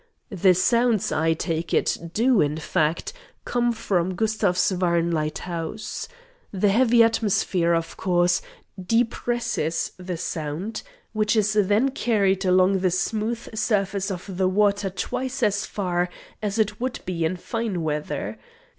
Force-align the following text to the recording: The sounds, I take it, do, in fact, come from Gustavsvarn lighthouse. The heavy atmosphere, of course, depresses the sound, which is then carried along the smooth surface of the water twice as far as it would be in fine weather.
The 0.31 0.55
sounds, 0.55 1.11
I 1.11 1.33
take 1.33 1.75
it, 1.75 1.95
do, 2.11 2.41
in 2.41 2.57
fact, 2.57 3.13
come 3.45 3.71
from 3.71 4.15
Gustavsvarn 4.15 5.11
lighthouse. 5.13 6.07
The 6.51 6.69
heavy 6.69 7.03
atmosphere, 7.03 7.75
of 7.75 7.97
course, 7.97 8.41
depresses 8.83 9.91
the 9.97 10.17
sound, 10.17 10.81
which 11.13 11.35
is 11.35 11.53
then 11.53 11.89
carried 11.91 12.43
along 12.45 12.79
the 12.79 12.89
smooth 12.89 13.55
surface 13.55 14.09
of 14.09 14.37
the 14.37 14.47
water 14.47 14.89
twice 14.89 15.43
as 15.43 15.67
far 15.67 16.09
as 16.41 16.57
it 16.57 16.81
would 16.81 17.01
be 17.05 17.23
in 17.23 17.37
fine 17.37 17.83
weather. 17.83 18.39